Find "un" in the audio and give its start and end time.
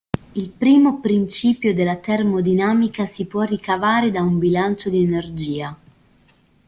4.23-4.39